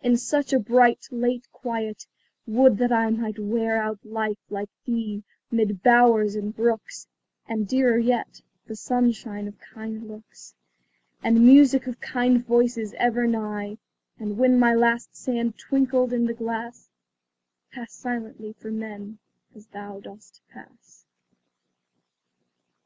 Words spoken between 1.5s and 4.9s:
quiet, would that I Might wear out life like